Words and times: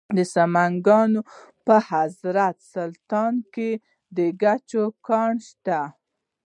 د 0.17 0.19
سمنګان 0.33 1.11
په 1.65 1.75
حضرت 1.89 2.57
سلطان 2.73 3.33
کې 3.53 3.69
د 4.15 4.17
ګچ 4.41 4.69
کان 5.07 5.35
شته. 5.47 5.81